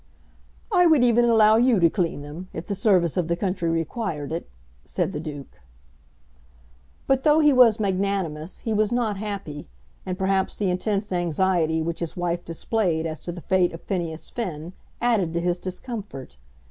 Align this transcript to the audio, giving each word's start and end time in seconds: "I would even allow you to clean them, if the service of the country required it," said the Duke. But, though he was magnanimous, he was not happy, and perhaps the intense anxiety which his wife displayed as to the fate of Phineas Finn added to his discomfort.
"I 0.71 0.87
would 0.87 1.03
even 1.03 1.25
allow 1.25 1.57
you 1.57 1.79
to 1.79 1.87
clean 1.87 2.23
them, 2.23 2.47
if 2.53 2.65
the 2.65 2.73
service 2.73 3.17
of 3.17 3.27
the 3.27 3.35
country 3.35 3.69
required 3.69 4.31
it," 4.31 4.49
said 4.83 5.11
the 5.11 5.19
Duke. 5.19 5.61
But, 7.05 7.21
though 7.21 7.37
he 7.39 7.53
was 7.53 7.79
magnanimous, 7.79 8.61
he 8.61 8.73
was 8.73 8.91
not 8.91 9.17
happy, 9.17 9.67
and 10.03 10.17
perhaps 10.17 10.55
the 10.55 10.71
intense 10.71 11.13
anxiety 11.13 11.83
which 11.83 11.99
his 11.99 12.17
wife 12.17 12.43
displayed 12.43 13.05
as 13.05 13.19
to 13.19 13.31
the 13.31 13.41
fate 13.41 13.73
of 13.73 13.83
Phineas 13.83 14.31
Finn 14.31 14.73
added 14.99 15.35
to 15.35 15.39
his 15.39 15.59
discomfort. 15.59 16.37